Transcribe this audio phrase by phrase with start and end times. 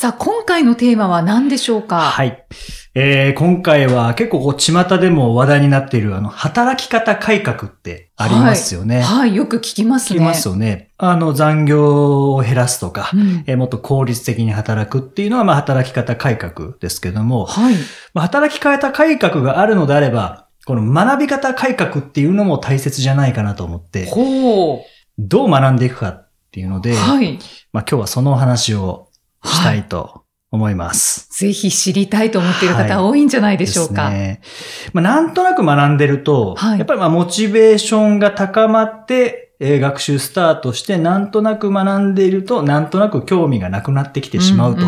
[0.00, 2.00] さあ、今回のテーマは何でしょうか？
[2.00, 2.46] はい。
[2.94, 9.02] えー、今回は結構こう、巷でも話題になっている、あの、働き方改革ってありますよね。
[9.02, 10.20] はい、よく聞きますね。
[10.20, 10.92] 聞きますよね。
[10.96, 17.74] あの、残業を減らすとか、うんえーもっと効率的に働くっていうのは、まあ、働き方改革ですけども、はい。
[18.14, 24.82] まあ、働き方改革があるのであれば、この学び方改革っていうのも大切じゃないかなと思って、ほ
[25.18, 26.94] どう学んでいくかっていうので、う。
[26.94, 27.38] はい。
[27.74, 29.09] まあ、今日はそのお話を
[29.44, 31.28] したいと思います。
[31.30, 34.10] ぜひ知りたいと思っている方、はい多いんじゃないでしょうか。
[34.10, 34.90] ですね。
[34.92, 44.82] まあ、なんとなく学んでると、はいやっぱりまあモチベーションが高まって、えー学習スタートして、なんとなく学んでいると、なんとなく興味がなくなってきてしまうと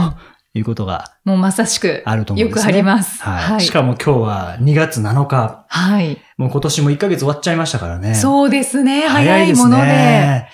[0.55, 2.61] いうことがもうまさしく、あると思うんですね。
[2.61, 3.23] よくあります。
[3.23, 3.61] はい。
[3.61, 5.65] しかも今日は2月7日。
[5.69, 6.19] はい。
[6.37, 8.15] もう今年も1ヶ月終わっちゃいましたからね。
[8.15, 9.07] そうですね。
[9.07, 10.49] 早いもので。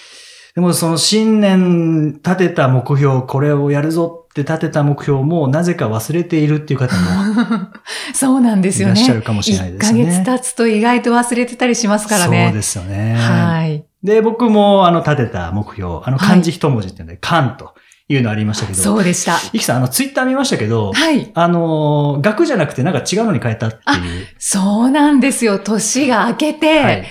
[0.58, 0.60] ね。
[0.60, 7.70] でもその新年立てた目標、これをやるぞって立てた目標もなぜか忘れているっていう方も
[8.12, 8.94] そうなんですよね。
[8.94, 12.46] いらっしゃるかもしれないですね1ヶ月経つと意外と忘れてたりしますからね。
[12.46, 13.16] そうですよね。
[13.16, 13.84] はい。
[14.02, 17.74] で、僕もあの立てた目標、あの漢字一文字っていうので、漢と
[18.08, 19.38] いうのありましたけど、そうでした。
[19.52, 21.30] イキさん、あのツイッター見ましたけど、はい。
[21.34, 24.26] あの、学じゃなくてなんか違うのに変えたっていう。
[24.38, 25.58] そうなんですよ。
[25.58, 27.06] 年が明けて、はい。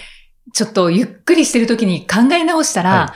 [0.53, 3.13] ちょっとゆっくりしてる時に考え直したら、はいあ、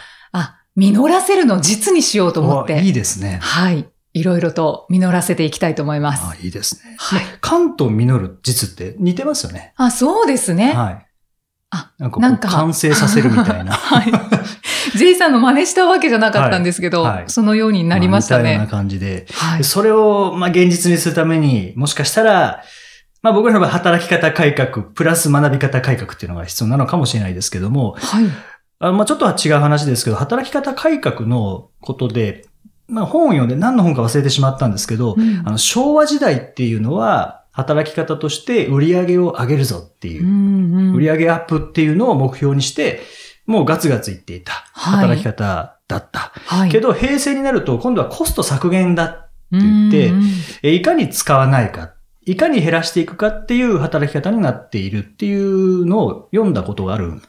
[0.76, 2.76] 実らせるの実にしようと思って。
[2.76, 3.40] おいいですね。
[3.42, 3.88] はい。
[4.14, 6.24] いろいろと実らせていきたいと思います。
[6.26, 6.96] あいいですね。
[6.98, 7.22] はい。
[7.40, 9.74] 漢と実る実って似てますよね。
[9.78, 10.74] あ、そうですね。
[10.74, 11.08] はい。
[11.70, 13.72] あ、なんかなんか完成させるみたいな。
[13.74, 14.12] はい。
[14.98, 18.72] J さんの真似したわけじゃなかったんですけど、はいはいそのようになりましたあ似たようなね。
[18.72, 19.26] 感じで。
[19.32, 19.64] はいで。
[19.64, 22.64] それを、まあ、現実にするために、もしかしたら、
[23.22, 28.26] まあ、僕らの場合、働き方改革、プラス学び方改革っていうのが必要なのかもしれないですけども、はい。
[28.82, 32.46] あまあ、ちょっとは違う話ですけど、働き方改革のことで、
[32.88, 35.44] まあ、本を読んで何の本か忘れてしまったんですけど、うん。
[35.46, 40.94] あの、昭和時代っていうのは、働き方として売り上げを上げるぞっていうう、んうん。
[40.96, 43.02] 売り上げアップっていうのを目標にして、
[43.46, 45.08] もうガツガツいっていたはい。
[45.08, 46.32] 働き方だった。
[46.46, 46.70] はい。
[46.70, 50.24] けど、平成になると、今度はコスト削減だって言ってうんうん
[50.64, 51.94] えいかに使わないか、
[52.26, 57.22] いかに減らしていくかっていう働き方になっているっていうのを読んだことがあるん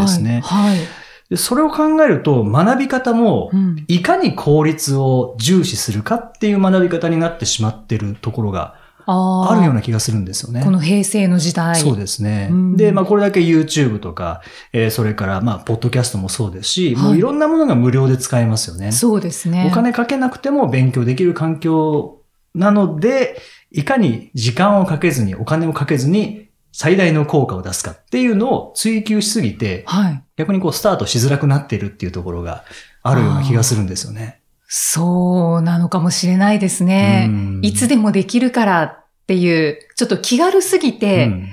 [0.00, 0.40] ですね。
[0.44, 0.76] はい。
[0.78, 0.86] はい
[1.30, 10.62] でそれを考えると、学び方もう、んいかに効率を重視するかっていう学び方になってしまってるところがあるような気がするんですよね。
[10.62, 11.76] この平成の時代。
[11.76, 12.48] そうですね。
[12.50, 14.40] うんで、まあこれだけ YouTube とか、
[14.72, 18.92] えーそれからまあポッドキャストもそうですし、はいもういろんなものが無料で使えますよね。
[18.92, 19.66] そうですね。
[19.68, 22.20] お金かけなくても勉強できる環境
[22.54, 23.40] なので、
[23.72, 26.46] いかに時間をかけずに、お金をかけずに
[26.78, 30.22] 最大の効果を出すかっていうのを追求しすぎて、はい。
[30.36, 32.64] 逆にこうスタートしづらくなっているっていうところが
[33.02, 34.42] あるような気がするんですよね。
[34.68, 37.28] そうなのかもしれないですね。
[37.30, 41.48] うんいつでもできるからっていう、ちょっと気軽すぎうて、ん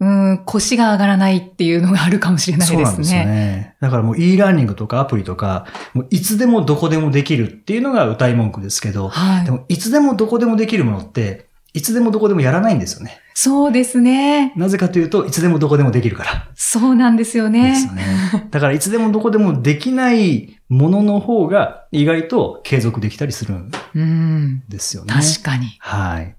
[0.00, 3.12] うん、腰が上がらないっていうのがあるかもしれないですそうなんです。
[3.12, 3.76] ね。
[3.80, 9.52] だからもう e ラーニングとかアプリとか、もういつでもどこでもできるっていうのが歌い文句ですけど、はいで。
[9.52, 13.20] もいつでもどこでもできるものって、いつでもどこでもやらないんですよね。
[13.34, 14.54] そうですね。
[14.56, 16.48] なぜかというと、いつでもどこでもできるから。
[16.54, 17.76] そうなんですよでね。
[17.76, 18.48] すよね。
[18.50, 24.62] だからいつでもどこでもできないものの方が意外と継続できたりするんうん。
[24.68, 25.12] ですよね。
[25.12, 25.66] 確かに。
[25.80, 26.34] はい。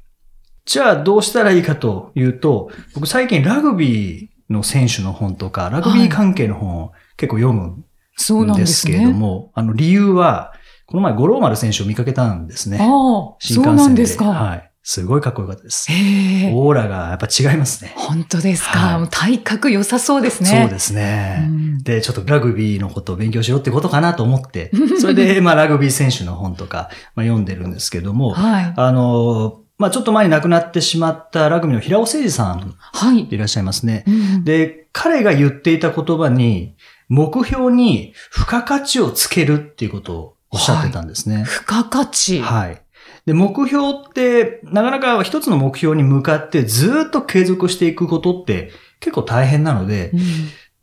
[0.66, 7.84] じゃあどうしたらいいかというと、僕最近ラグビーの選手の本とか、ラグビー関係の本を結構読む
[8.16, 8.88] そうなんんでです。
[8.88, 10.51] けれども、あの理由は、
[10.88, 12.80] この前五郎丸選手を見かけたんですね。
[12.81, 13.84] ああ、新そう幹線で。
[13.84, 14.25] なんですか。
[14.25, 14.72] はい。
[14.89, 15.92] すごいかっこよかったです。
[15.92, 16.54] へえ。
[16.56, 17.92] オーラがやっぱ違いますね。
[17.98, 18.98] 本当ですか？
[18.98, 20.62] はい体格良さそうですね。
[20.62, 21.45] そうですね。
[21.45, 28.74] うんで、ちょっとラグビーのことを勉強しようってことかなと思って、 それで、まあ、ラグビー選手の本とか、まあ、読んでるんですけども、はい。
[28.78, 33.28] あの、まあ、ちょっと前に亡くなってしまったラグビーの平尾誠二さんはい。
[33.30, 34.06] いらっしゃいますね。
[34.07, 36.75] うんで、彼が言っていた言葉に、
[37.10, 41.44] 目標に付加価値をつけるっていうことをおっしゃってたんですね。
[41.45, 42.39] 付加価値。
[42.39, 42.81] はい。
[43.27, 48.71] で、目標って、なかなか一つの目標に向かってずっと継続していくことって
[49.01, 50.19] 結構大変なので、うん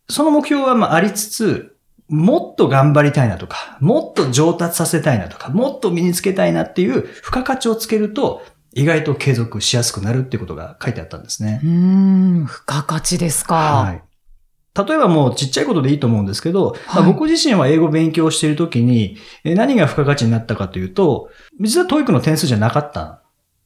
[0.06, 1.76] その目標はまあありつつ、
[2.08, 8.44] もっと頑張りたいなとか、もっと上達させたいなとか、もっと身につけたいなっていう付加価値をつけると、
[8.74, 11.60] 意外と継続しやすくなるっていうことが書いてあったんですね。
[11.64, 13.54] うーん、付加価値ですか。
[13.54, 14.02] はい。
[14.76, 21.30] 例えばもうちっちゃいことでいいと思うんですけど、まあはい僕自身は英語を勉強しているときに、え何が付加価値になったかというと、
[21.60, 23.22] 実は TOEIC の点数じゃなかった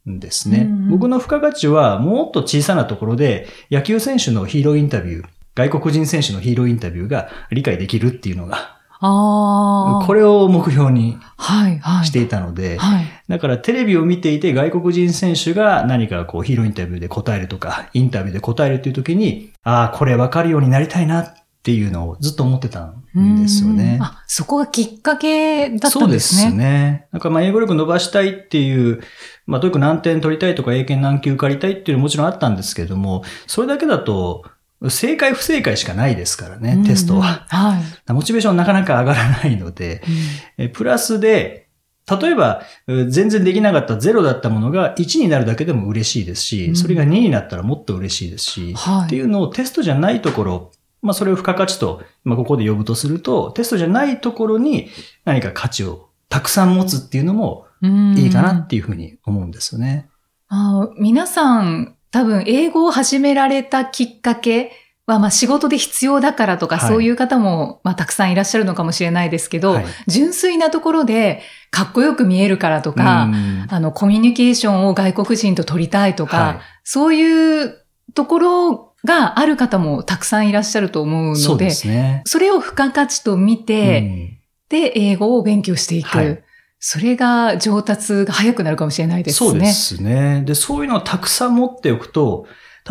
[0.08, 0.68] んですね。
[0.90, 5.24] 僕の付加価値はもっと小さなところで野球選手のヒーローインタビュー、
[5.54, 8.77] 外国人選手のヒーローインタビューが理解できるっていうのが。
[9.00, 12.06] これを目標にはい、はい。
[12.06, 13.04] していたので、はい。
[13.28, 24.02] だからテレビを見ていて外国人選手が何かこうヒーローインタビューで答えるとか、インタビューで答えるっていう時に、ああ、これ分かるようになりたいなっていうのをずっと思ってたんですよねうん。
[24.02, 26.50] あ、そこがきっかけだったそうんですですね。
[26.50, 27.08] すね。
[27.12, 29.00] なんかまあ英語力伸ばしたいっていう、
[29.46, 34.44] まあとにかく何点取りたいとか英検何級受かりたいっていうのももちろんあったんですけれども、それだけだと
[34.88, 37.46] 正解不正解しかないですからね、テストは。
[37.52, 37.72] うんうん。
[37.74, 38.12] はい。
[38.12, 40.02] モチベーションなかなか上がらないので、
[40.56, 41.68] えプラスで、
[42.08, 50.70] 例えば、え全然できなかった0だったものが1になるだけでも嬉しいですし、うんそれが2になったらもっと嬉しいですし、はいっていうのをテストじゃないところ、
[51.02, 54.88] まあそれを付加価値と、まあここで呼ぶとすると、テストじゃないところに
[55.24, 60.08] 何か価値をたくさん持つっていうのもうんいいかなっていうふうに思うんですよね。
[60.48, 64.72] あー皆さん、多分、英語を始められたきっかけ
[65.06, 66.88] は、まあ仕事で必要だからとか、はい。
[66.88, 69.84] そういう方も、まあたくさんいらっしゃるのかもしれないですけど、はい。
[70.06, 73.66] 純粋なところで、かっこよく見えるからとか、うん。
[73.68, 76.58] あの、コミュニケーションを外国人と取りたいとか、はい。
[76.84, 77.84] そういう
[78.14, 82.22] ところがある方もたくさんいらっしゃると思うので、そね。
[82.24, 84.38] それを付加価値と見て、うん。
[84.68, 86.42] で、英語を勉強していく。
[86.78, 89.50] はいそれが上達が早くなるかもしれないですね。
[89.50, 90.42] そうですね。
[90.46, 92.46] で、そういうのをたくさん持っておくと、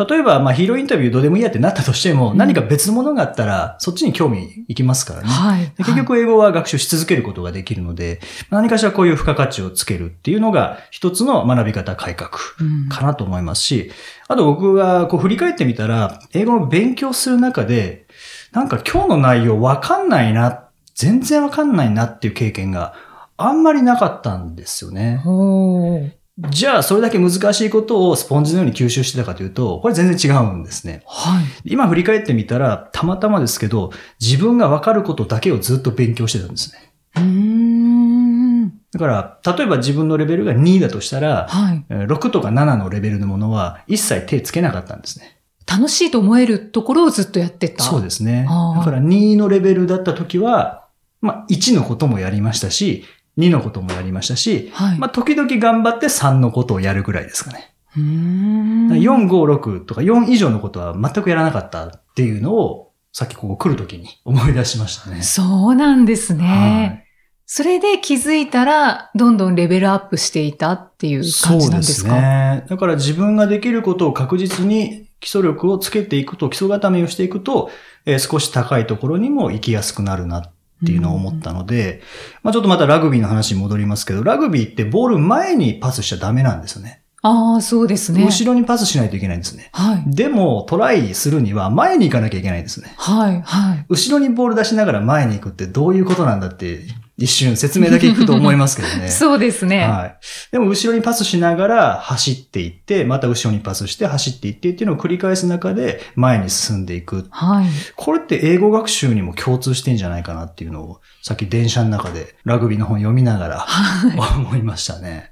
[0.06, 5.28] 例えば、まあ、ヒーローインタビューどうでもいいやってなったとしても、うん何か別物があったら、そっちに興味いきますからね。
[5.28, 5.64] はい。
[5.64, 8.20] で結局、英語は学習し続けることができるので、
[8.50, 13.90] 何かしらこういう付加価値をつけるっていうのが、一つの学び方改革はいうんかなと思いますし、
[14.28, 18.06] あと僕がこう振り返ってみたら、英語の勉強する中で、
[18.52, 20.64] なんか今日の内容わかんないな、
[20.94, 22.94] 全然わかんないなっていう経験が
[23.38, 25.22] あんまりなかったんですよね。
[26.50, 31.02] じゃあ、それだけ難しいことをスポンジのように吸収してたかというと、これ全然違うんですね。
[31.06, 31.44] はい。
[31.64, 33.90] 今振り返ってみたら、たまたまですけど、
[34.20, 36.92] 自分がわかることだけをずっと勉強してたんですね。
[37.16, 38.68] うーん。
[38.92, 41.84] だから、例えば自分のレベルが2だとしたら、はい。
[41.90, 45.40] えー6とか7のレベルのものは一切手つけなかったんですね。
[45.66, 47.82] 楽しいと思えるところをずっとやってた。
[47.82, 48.46] そうですね。
[48.76, 50.86] だから2のレベルだった時は、
[51.20, 53.04] まあ1のこともやりましたし、
[53.38, 54.98] 2のこともやりましたし、はい。
[54.98, 57.72] まあ時々頑張って3のことをやるぐらいですかね。
[57.96, 58.88] うーん。
[58.90, 65.22] 4、5、6とか4以上のことは全くやらなかったっていうのを、さっきここ来るときに思い出しましたね。
[65.22, 67.04] そうなんですはね。
[67.04, 67.08] い
[67.50, 72.10] それで気づいたら、どんどんレベルアップしていたっていう感じなんですか？
[72.10, 72.66] そうですね。
[72.68, 77.70] だから自分ができることを確実に基礎力をつけていくと、基礎固めをしていくと、
[78.04, 80.52] えー少し高いところにも行きやすくなるなっ
[80.84, 82.02] ていうのを思ったので、
[82.42, 87.02] まあちょっとまたラグビーの話に戻りますけど、ラグビーってボール前にパスしちゃダメなんですよね。
[87.22, 88.24] ああ、そうですね。
[88.24, 89.70] 後ろにパスしないといけないんですね。
[89.72, 90.04] はい。
[90.06, 92.94] でも、トライするには前に行かなきゃいけないんですね。
[92.96, 93.42] はい。
[93.42, 93.86] はい。
[93.88, 96.82] 後ろにボール出しながら前に行くってどういうことなんだって、
[97.18, 99.08] 一瞬説明だけ聞くと思いますけどね。
[99.10, 99.84] そうですね。
[99.84, 100.18] はい。
[100.52, 107.26] でも後ろにパスしながら走っていって、また後ろにパスして走っていってっていうのを繰り返す中で前に進んでいく。
[107.30, 107.66] はい。
[107.96, 115.30] これって英語学習にも共通してんじゃないかなっていうのを、さっき電車の中でラグビーの本読みながらは思いましたね。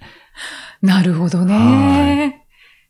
[0.83, 0.87] い。
[0.87, 2.46] なるほどはね。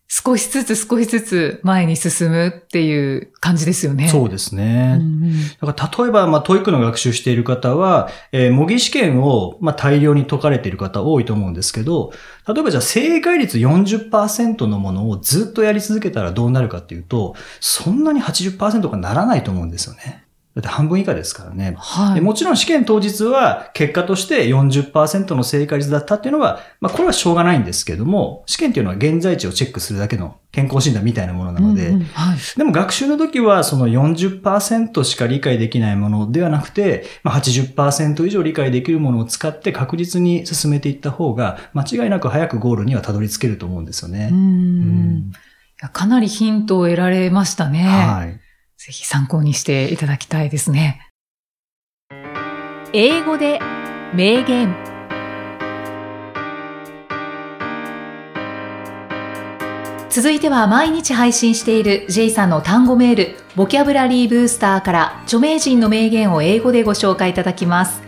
[0.08, 4.08] 少しずつ少しずつ前に進むっていう感じですよね。
[4.08, 4.96] そうですうね。
[4.96, 12.12] んうんだから例えば、まあ、 TOEIC の学習している方は、えー模擬試験を、まあ、大量に解かれている方多いと思うんですけど、
[12.46, 20.25] 例えばじゃあ正解率40%のものをずっとやり続けたらどうなるかっていうと、そんなに80%とかならないと思うんですよね。
[20.56, 21.75] だって半分以下ですからね。
[21.76, 22.14] はい。
[22.14, 32.38] でもちろん試験当日は結果として40%の正解率だったっていうのは、まあこれはしょうがないんですけども、試験っていうのは現在地をチェックするだけの健康診断みたいなものなので、うんうんはい。
[32.56, 44.30] でも学習の時はその40%しか理解できないものではなくて、まあ、80%以上理解できるものを使って確実に進めていった方が間違いなく早くゴールにはたどり着けると思うんですよね。
[44.32, 45.32] うんうん
[45.92, 47.84] かなりヒントを得られましたね。
[47.84, 48.46] はい。
[48.78, 51.00] ぜひ参考にしていただきたいですね。
[52.92, 53.59] 英語で
[54.14, 54.75] 名言
[60.09, 68.00] 続いては毎日配信している J さんの単語メール、ボキャブラリーブースターから著名人の名言を英語でご紹介いただきます。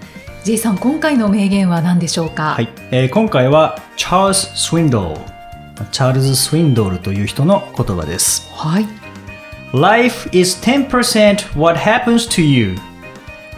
[0.44, 2.54] J さん、今回の名言は何でしょうか？
[2.54, 5.84] はい、えー今回はチャールズ・スウィンドル。
[5.92, 8.50] チャールズ・スウィンドルという人の言葉です。
[8.54, 8.86] はい。
[9.72, 12.76] Life is 10% what happens to you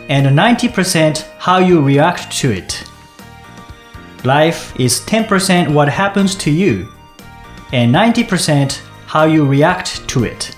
[0.09, 2.85] and 90% how you react to it.
[4.25, 6.89] Life is 10% what happens to you
[7.73, 10.53] and 90% how you react to it.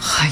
[0.00, 0.30] はい。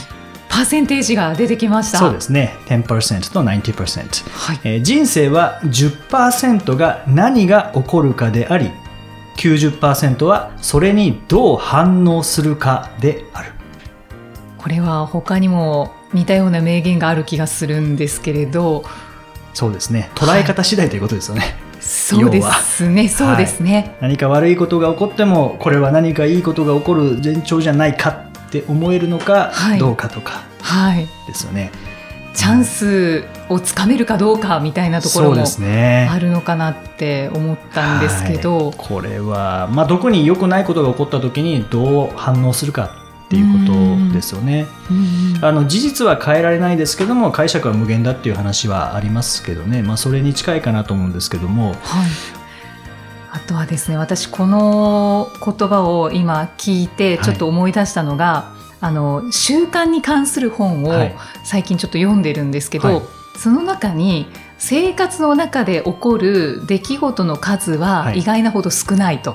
[0.49, 1.99] パーセンテージが出てきました。
[1.99, 2.57] そうですね。
[2.67, 4.29] 10%と90%。
[4.29, 4.61] はい。
[4.65, 8.73] えー人生は10%が何が起こるかであり、
[9.37, 13.56] 90%はそれにどう反応するかである。
[14.67, 18.83] これは他にも似たような名言がある気がするんですけれど、
[19.55, 20.11] そうですね。
[20.17, 21.55] 捉え方次第ということですよね。
[21.79, 23.97] そうですね、そうですね。
[24.01, 31.07] 何か悪いことが起こっても、これは何かいいことが起こる前兆じゃないかって思えるのかはいどうかとかはい。
[31.29, 31.71] ですよね。
[32.35, 35.45] チャンスをつかめるかどうかみたいなところも。
[35.45, 43.73] あるのかなって思ったんですけど、はいこれは、まあ、どこに良くないことが起こった時にどう反応するかっていうこ
[44.09, 44.67] とですよね。
[44.89, 44.95] う
[45.41, 45.45] ん。
[45.45, 51.71] あの事実は変えられないですけども解釈は無限だっていう話はありますけどね、まあ、それに近いかなと思うんですけども。
[51.71, 51.77] はい。
[53.33, 61.17] あとはですね、私この言葉を今聞いてちょっと思い出したのが、あの習慣に関する本をはい。
[61.43, 63.03] 最近ちょっと読んでるんですけど、はい。
[63.37, 68.21] その中に生活の中で起こる出来事の数ははい。
[68.21, 69.35] 意外なほど少ないと。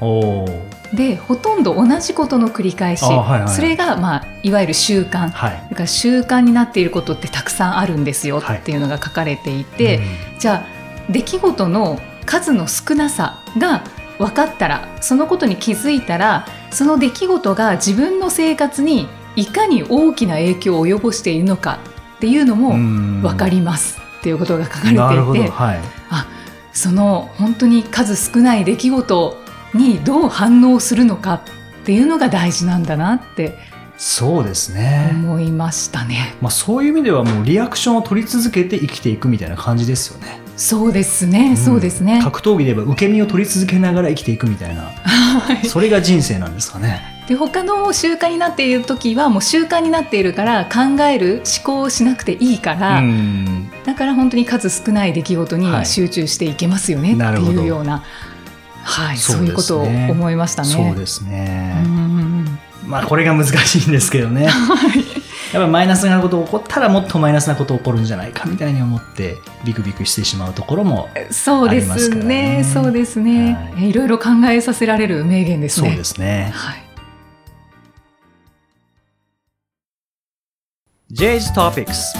[0.00, 3.48] おーでほとんど同じことの繰り返し、あはいはい。
[3.48, 5.28] それが、まあ、いわゆる習慣。
[5.28, 5.66] はい。
[5.70, 8.58] だから習慣になっていることってたくさんあるんですよはい。
[8.58, 10.00] っていうのが書かれていて、う
[10.36, 10.38] ん。
[10.38, 13.82] じゃあ出来事の数の少なさが
[14.18, 21.78] 分かったらそのことに気づいたらその出来事が自分の生活にいかに大きな影響を及ぼしているのか
[22.16, 23.22] っていうのもうん。
[23.22, 24.96] 分かりますっていうことが書かれてい
[25.44, 25.80] て、はい、
[26.72, 29.36] その本当に数少ない出来事
[29.74, 31.42] にどう反応するのかっ
[31.84, 33.58] ていうのが大事なんだなって
[33.98, 36.36] そうですね、思いましたね。
[36.40, 40.38] まあ、そういう意味ではもうリアクションを取り続けて生きていくみたいな感じですよね。
[40.56, 41.56] そうですね、ん。
[41.56, 42.20] そうですね。
[42.22, 44.82] 格闘技で言えば受け身を取り続けながら生きていくみたいな。
[45.02, 45.66] はい。
[45.66, 47.24] それが人生なんですかね。
[47.26, 53.68] で他の習慣になっている時はもう習慣になっているから考える思考をしなくていいから、うん。
[53.84, 55.86] だから本当に数少ない出来事にはい。
[55.86, 58.04] 集中していけますよねってなるほどいうような、
[58.82, 59.50] はい、そそううですね。
[59.50, 59.82] いうことを
[60.12, 60.68] 思いましたね。
[60.68, 61.84] そうですね、
[62.86, 64.48] まあこれが難しいんですけどね。
[65.52, 72.58] やっぱマイナスなこと起こったらもっとマイナスなこと起こるんじゃないかみたいに思ってビクビクしてしまうところもそうですありますからね。
[72.58, 72.64] ね。
[72.64, 73.84] そうですね、はい。
[73.84, 75.88] えいろいろ考えさせられる名言ですね。
[75.88, 76.52] そうですね。
[76.54, 76.82] はい、
[81.12, 82.14] J's Topics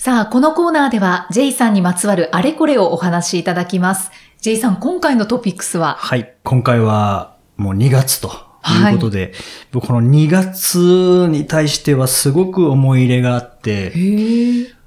[0.00, 4.12] さあこのコーナーでは J さんにまつわるあれこれをお話しいただきます。
[4.40, 5.96] J さん今回のトピックスは？
[5.98, 6.36] はい。
[6.44, 9.32] 今回はもう2月ということで、
[9.72, 13.92] 僕この2月に対してはすごく思い入れがあって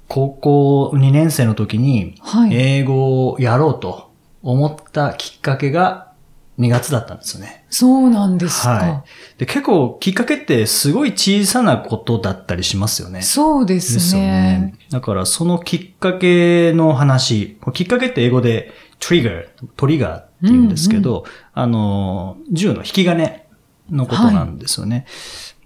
[0.08, 2.54] 高校2年生の時にはい。
[2.54, 6.14] 英語をやろうと思ったきっかけが
[6.58, 7.61] 2月だったんですよね。
[7.72, 8.68] そうなんですか。
[8.70, 9.04] は
[9.36, 9.38] い。
[9.38, 13.22] で、結構きっかけってすごい小さなことだったりしますよね。
[13.22, 14.20] そうでですよすね。
[14.20, 14.74] ね。
[14.90, 21.24] だからそのきっかけの話、きっかけって英語で trigger、トリガーって言うんですけど、
[21.54, 23.46] あの、銃の引き金
[23.90, 25.06] のことなんですよね。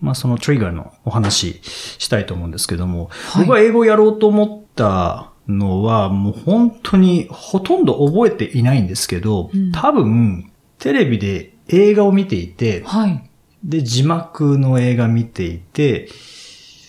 [0.00, 13.30] まあそのトリガーのお話したいと思うんですけども、はい僕は英語をやろうと思ったのはもう本当にほとんど覚えていないんですけど、うん多分テレビで映画を見ていて、はい。
[13.64, 16.08] で、字幕の映画見ていて、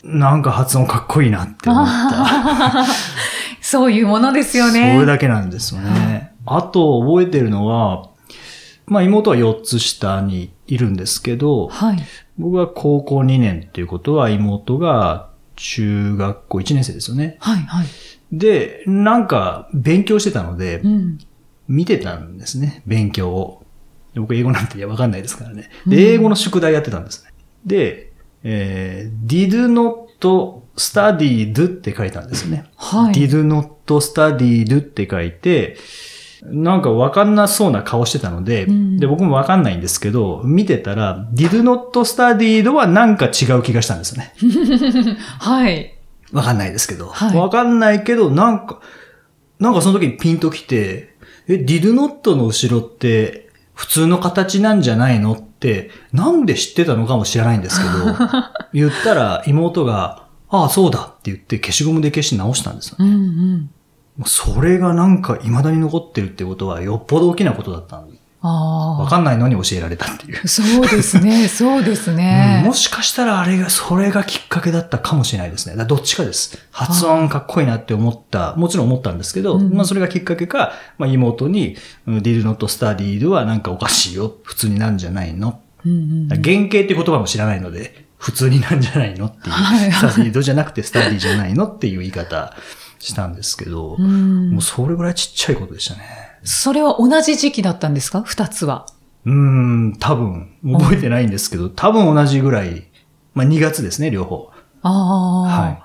[0.04, 2.86] なんか発音かっこいいなって思った。
[3.62, 4.94] そういうものですよね。
[4.96, 6.32] それだけなんですよね。
[6.46, 8.10] あと覚えてるのは、
[8.86, 11.98] まあ妹は4つ下にいるんですけど、はい。
[12.38, 17.38] 僕は高校2年っていうことは妹が中学校1年生ですよね。
[17.40, 17.58] はい。
[17.64, 17.88] はい。
[18.32, 21.18] で、なんか勉強してたのでう、ん。
[21.68, 23.64] 見てたんですね、勉強を。
[24.18, 25.70] で僕英語なんてわかんないですからね。
[25.86, 27.32] うんで、英語の宿題やってたんですね。
[27.66, 28.12] で、
[28.44, 30.08] えー did not
[30.76, 32.66] studied って書いたんですね。
[32.76, 33.14] はい。
[33.14, 35.78] did not studied って書いて、
[36.44, 44.34] なんかわかんなそうな顔してたので、うんで、僕もわかんないんですけど、見てたら、did not studied はなんか違う気がしたんですよね。
[45.40, 45.94] はい。
[46.32, 47.08] わかんないですけど。
[47.08, 48.80] はいわかんないけど、なんか、
[49.60, 51.16] なんかその時にピンときて、
[51.48, 53.47] え、did not の後ろって、
[53.78, 58.16] 普通の形なんじゃないのって、なんで知ってたのかも知らないんですけど、
[58.74, 62.96] 言ったら妹が、ああ、そうだって言って消しゴムで消して直したんですよ。
[62.98, 63.14] うん
[64.18, 64.26] うん。
[64.26, 68.17] それがなんか未だに残ってるってことはよっぽど大きなことだったん。
[68.48, 70.48] わかんないのに教えられたっていう。
[70.48, 72.60] そうですね、 そうですね。
[72.63, 75.86] うんもしかしたらあれが、それがきっかけだったかもしれないですね。
[75.86, 76.58] どっちかです。
[76.72, 81.77] 発音かっこいいなって思った、もちろん思ったんですけど、うんまあそれがきっかけか、まあ妹に、
[82.08, 84.34] うん did not study はなんかおかしいよ。
[84.44, 85.60] 普通になんじゃないの？
[85.86, 89.51] うんうん原型って言葉も知らないので、普通になんじゃないのっていう。
[89.54, 92.54] はいスタディードじゃなくてスタディじゃないのっていう言い方
[93.00, 96.27] したんですけど、うんもうそれぐらいちっちゃいことでしたね。
[96.48, 98.22] それは同じ時期だったんですか？
[98.24, 98.86] 二つは。
[99.25, 102.88] うーん、多分、覚えてないんですけど、多分同じぐらい、
[103.34, 104.50] まあ2月ですね、両方。
[104.82, 105.62] ああ。
[105.62, 105.84] はい。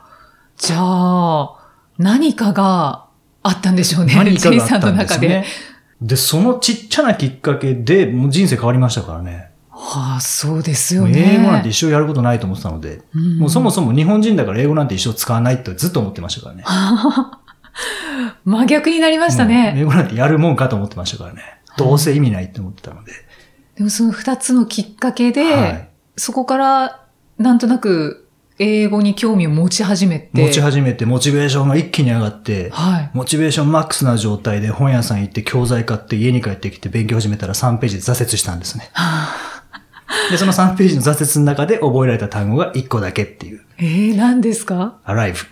[0.57, 1.59] じゃあ、
[1.99, 3.07] 何かが
[3.43, 4.15] あったんでしょうね。
[4.15, 5.47] 何かがあったん J さんの中でですね。。
[6.01, 9.51] で、そのちっちゃなきっかけで、もう人生変わりましたからね。
[9.71, 11.39] はあ、そうですよね。
[11.41, 16.63] 英語なんて一生やることないと思ってたので、うんもうそもそも日本人だから英語なんて一生使わないってずっと思ってましたからね。
[18.45, 19.75] 真逆になりましたね。
[19.77, 21.43] 英語なんてやるもんかと思ってましたからね。
[21.77, 23.13] どうせ意味ないって思ってたので。
[23.77, 27.07] でもその二つのきっかけで、はいそこから
[27.39, 30.41] なんとなく英語に興味を持ち始めて。
[30.41, 33.11] 持ち始めて、モチベーションが一気に上がって、はい。
[33.15, 38.91] モチベーションマックスな状態で本屋さん行って教材買って家に帰ってきて勉強始めたら3ページで挫折したんですね。
[40.31, 43.65] で、その3ページの挫折の中で覚えられた単語が1個だけっていう。
[43.79, 45.47] えー、何ですか？Arrive。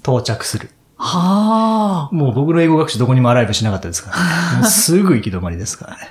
[0.00, 0.70] 到着する。
[0.98, 2.14] はあ。
[2.14, 4.66] もう僕の英語学習どこにもアライブしなかったですから、ね。
[4.68, 6.10] すぐ行き止まりですからね。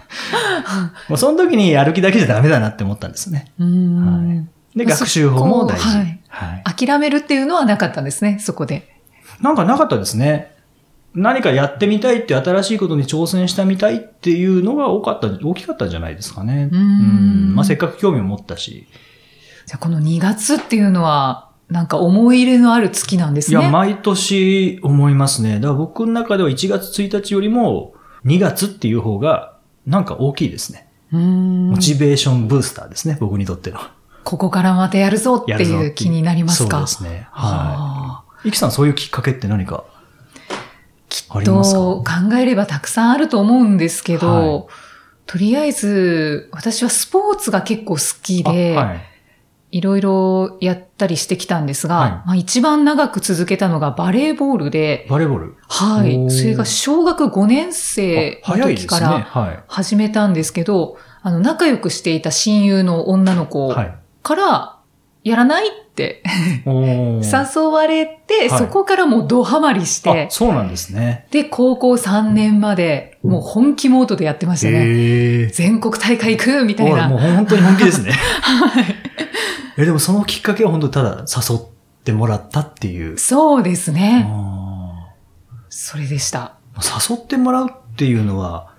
[1.08, 3.52] もうその時にやる気だけじゃダメだなって思ったんですね。
[3.58, 4.48] うーん。
[4.74, 5.98] で、まあ学習法も大事。
[5.98, 6.86] はいはい。
[6.86, 9.00] 諦めるっていうのはなかったんですね、そこで。
[9.40, 10.54] なんかなかったですね。
[11.14, 16.68] 何かやってみたいって新しいことに挑戦したみたいっていうのが多かった、大きかったんじゃないですかね。
[16.70, 18.86] うーんまあせっかく興味を持ったし。
[19.64, 23.60] じゃあこの2月っていうのは、なんか思い入れのある月なんですね。
[23.60, 25.54] いや、毎年思いますね。
[25.54, 30.88] だから僕の中では1月1日よりも2月っていう方がなんか大きいですね。
[31.10, 33.80] モチベーションブースターですね、僕にとっての。
[34.24, 36.86] ここからまたやるぞっていう気になりますか？
[36.86, 37.28] そうですね。
[37.30, 38.48] ははあい。
[38.48, 39.84] イキさん、そういうきっかけって何か
[40.48, 40.52] あ
[41.08, 41.78] きっりますか？
[41.78, 44.64] と考えればたくさんあると思うんですけど、はい
[45.28, 49.00] とりあえず私はスポーツが結構好きで、あはい。
[49.76, 55.56] いろいろやったりしてきたんですが、はいまあ、一番長く続けたのがバレーボールで、バレーボール？
[55.68, 56.30] はい。
[56.30, 58.68] それが小学5年生の。
[58.68, 63.74] 時からは始めたんですけど、あの、仲良くしていた親友の女の子い。
[63.74, 63.94] はい。
[64.22, 64.76] から、
[65.24, 66.22] やらないって
[66.64, 71.26] 誘われて、はいそこからもうドハマりしてあ、、そうなんですね。
[71.30, 75.46] で、高校3年まで、もう本気モードでやってましたね。
[75.48, 77.08] 全国大会行くみたいな。
[77.08, 78.12] もう本当に本気ですね。
[79.76, 81.58] え、でもそのきっかけは本当にただ誘っ
[82.04, 83.18] てもらったっていう。
[83.18, 84.26] そうですね。
[84.28, 85.12] あ
[85.68, 86.56] それでした。
[86.74, 88.74] ー誘ってもらうっていうのは、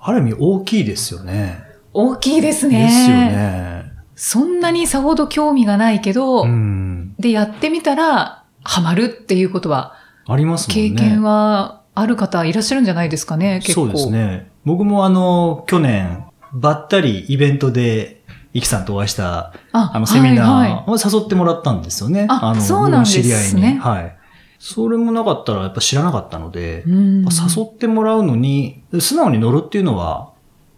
[0.00, 1.62] ある意味大きいですよね。
[1.92, 2.84] 大きいですね。
[2.84, 3.92] ですよね。
[4.14, 7.14] そんなにさほど興味がないけど、うん。
[7.18, 9.94] で、やってみたら、ハマるっていうことは、
[10.26, 10.90] ありますもんね。
[10.90, 13.86] 経験はある方いらっしゃるんじゃないですかね、結構。
[13.86, 14.50] そうですね。
[14.64, 18.22] 僕もあの、去年、ばったりイベントで、
[18.54, 22.26] イキさんとお会いした、ああの、セミはいはいナーを誘ってもらったんですよね。
[22.28, 23.78] あの、そうなんですね知り合いに。
[23.78, 24.16] はい。
[24.58, 30.30] それもなかったらやっぱ知らなかったので、うん誘ってもらうのに、素直に乗るっていうのは、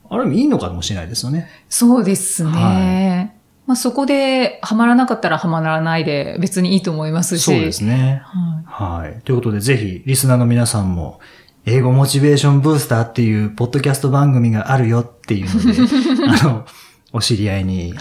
[0.09, 1.49] ある意味いいのかもしれないですよね。
[1.69, 2.51] そうですね。
[2.51, 7.45] はまあ、そこでハマらなかったらハマらないで別にいいと思いますし。
[7.45, 8.23] そうですね。
[8.25, 9.23] はいはい。
[9.23, 11.21] ということで、ぜひ、リスナーの皆さんも、
[11.65, 16.67] 英語モチベーションブースターっていう、ポッドキャスト番組があるよっていうので、 あの、
[17.13, 17.95] お知り合いに、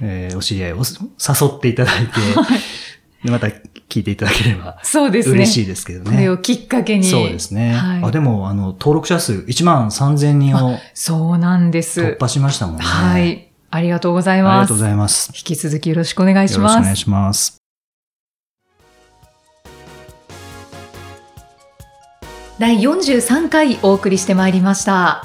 [0.00, 2.12] えーお知り合いを誘っていただいて、
[3.24, 3.48] でまた
[3.88, 5.36] 聞いていただければそうですね。
[5.36, 6.10] 嬉しいですけどね。
[6.10, 7.04] これをきっかけに。
[7.04, 7.72] そうですね。
[7.72, 12.00] はいあでも、あの、登録者数1万3000人をそうなんです。
[12.00, 12.82] 突破しましたもんね。
[12.84, 13.18] は。
[13.20, 13.48] い。
[13.70, 14.64] ありがとうございあります。
[14.64, 15.32] がとうございます。
[15.34, 16.72] 引き続きよろしくお願いします。
[16.74, 17.56] よろしくお願いします。
[22.58, 25.24] 第43回お送りしてまいりました。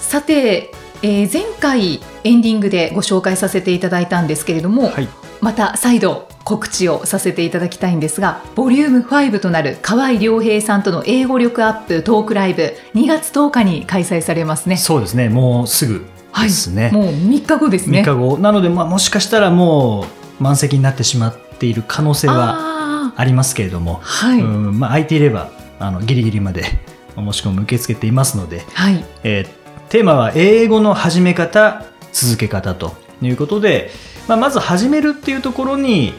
[0.00, 0.70] さて、
[1.02, 5.08] えー前回エンディングでご紹介させていただいたんですけれども、はい。
[5.40, 14.76] また再度告知をさせていただきたいんですが、ボリューム5となる河合良平さんとの英語力アップトークライブ2月10日に開催されますね。
[14.76, 15.28] そうですね。
[15.28, 16.06] もうすぐ
[16.42, 16.90] ですね。
[16.92, 18.00] もう3日後ですね。
[18.00, 18.38] 3日後。
[18.38, 20.06] なので、まあ、もしかしたらも
[20.40, 26.64] う満席になってしまっている可能性はあありますけれども、ーはい、うんまあ、空いていれば、あの、ギリギリまで
[27.16, 29.04] お申し込み受け付けていますので、はい。
[29.22, 29.57] えー
[29.88, 33.90] テーマは英語の始め方、続け方ということで、
[34.28, 36.12] まあ、まず始めるっていうところに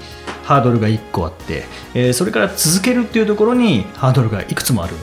[0.43, 4.95] ハードルが1個あって、えーそれから続けるっていうところにハードルがいくつもある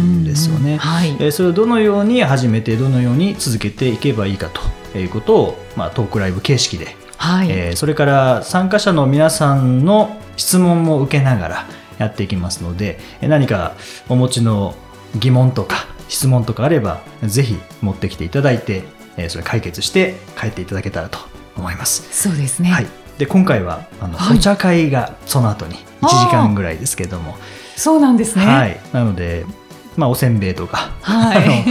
[0.00, 0.76] んですよね。
[0.76, 1.10] はい。
[1.18, 4.48] えーそれをどのように始めてどのように続けていけばいいか
[4.92, 7.48] ということを、まあ、トークライブ形式で、はい。
[7.50, 11.66] えーそれから参加者の皆さんの質問も受けながら
[11.98, 13.72] やっていきますのでえー何か
[14.08, 14.76] お持ちの
[15.16, 18.84] 疑問とか質問とかあればぜひ持ってきていただいて、
[19.16, 21.18] えーそれ解決して帰っていただけたらと
[21.56, 22.08] 思います。
[22.12, 22.70] そうですね。
[22.70, 22.86] はい、
[23.18, 27.36] で今回はあの、はいお茶会がその後に1時間ぐらいですけども、
[27.76, 28.46] そうなんですね。。
[28.46, 29.46] はいい、なので、
[29.96, 31.64] まあ、おせんべいとか、はい。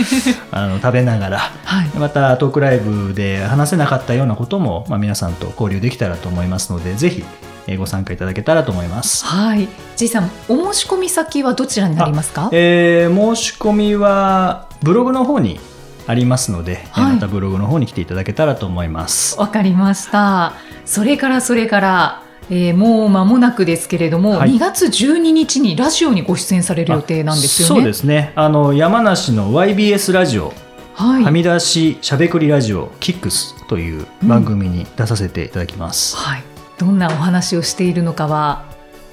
[0.52, 1.90] あのあの食べながらはい。
[1.98, 9.26] またトークライブで話せなかったようなことも、まあ、皆さんと交流できたらと思いますのでぜひえーご参加いただけたらと思います。
[9.26, 9.68] はい。
[9.96, 12.50] J さん、お申し込み先はどちらになりますか？
[12.52, 15.60] えー申し込みはブログの方に
[16.08, 19.40] ありますので、えーはいまたブログの方に来ていただけたらと思います。
[19.40, 20.54] わかりました。
[20.86, 27.76] それからそれから、えーもう間もなくですけれども、はい2月12日にラジオにご出演される予定なんですよね。
[27.76, 30.54] そうですねあの山梨の YBS ラジオ
[30.96, 31.24] はい。
[31.24, 36.18] はみ出ししゃべくりラジオキックスという番組に出させていただきます。
[36.18, 36.44] はい。
[36.78, 38.66] どんなお話をしているのかは、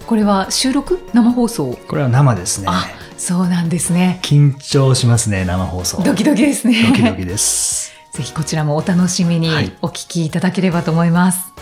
[0.06, 1.00] これは収録？
[1.12, 1.78] 生放送？
[1.88, 2.66] これは生ですね。
[2.68, 4.18] あそうなんですね。
[4.22, 6.02] 緊張しますね生放送。
[6.02, 6.86] ドキドキですね。
[6.88, 7.92] ドキドキです。
[8.12, 11.52] ぜひこちらもお楽しみにはいお聞きいただければと思います。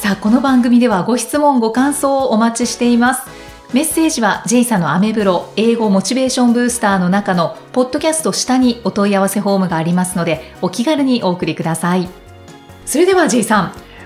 [0.00, 3.22] さあ、この番組ではご質問、ご感想をお待ちしています。
[3.72, 12.08] メッセージは J さんのアメブロ英語モチベーションブースターの中のポッドキャスト下にお問い合わせフォームがありますのでお気軽にお送りください。
[12.84, 13.72] それでは J さん、